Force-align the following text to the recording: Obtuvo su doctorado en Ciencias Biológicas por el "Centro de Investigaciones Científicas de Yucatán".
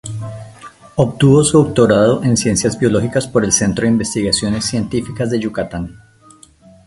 Obtuvo 0.95 1.43
su 1.43 1.59
doctorado 1.61 2.23
en 2.23 2.35
Ciencias 2.35 2.79
Biológicas 2.79 3.27
por 3.27 3.45
el 3.45 3.51
"Centro 3.51 3.83
de 3.85 3.91
Investigaciones 3.91 4.65
Científicas 4.65 5.29
de 5.29 5.39
Yucatán". 5.39 6.01